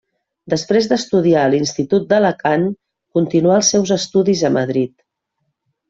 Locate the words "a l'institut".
1.43-2.09